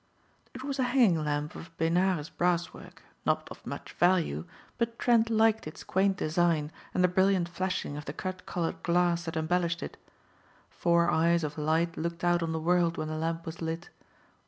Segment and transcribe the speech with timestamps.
[0.55, 4.45] It was a hanging lamp of Benares brasswork, not of much value,
[4.79, 9.25] but Trent liked its quaint design and the brilliant flashing of the cut colored glass
[9.25, 9.97] that embellished it.
[10.71, 13.91] Four eyes of light looked out on the world when the lamp was lit.